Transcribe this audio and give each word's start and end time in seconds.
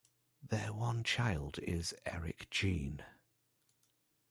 Their 0.41 0.73
one 0.73 1.03
child 1.03 1.59
is 1.59 1.93
Eric 2.07 2.49
Gene. 2.49 3.03